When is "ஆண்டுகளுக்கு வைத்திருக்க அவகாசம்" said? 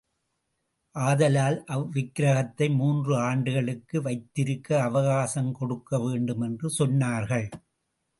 3.21-5.51